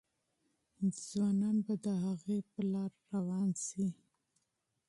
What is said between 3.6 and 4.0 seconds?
کړي.